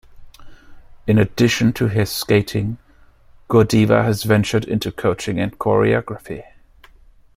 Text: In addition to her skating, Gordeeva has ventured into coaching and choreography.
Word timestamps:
In 1.05 1.19
addition 1.19 1.73
to 1.73 1.89
her 1.89 2.07
skating, 2.07 2.79
Gordeeva 3.47 4.03
has 4.03 4.23
ventured 4.23 4.65
into 4.65 4.91
coaching 4.91 5.37
and 5.39 5.55
choreography. 5.59 6.43